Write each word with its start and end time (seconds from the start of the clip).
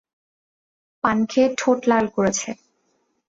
পান 1.03 1.17
খেয়ে 1.29 1.47
ঠোঁট 1.59 1.79
লাল 1.89 2.05
করেছে। 2.15 2.49